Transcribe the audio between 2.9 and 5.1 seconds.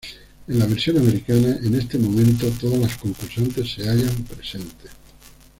concursantes se hallan presentes.